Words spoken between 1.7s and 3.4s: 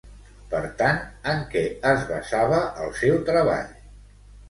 es basava el seu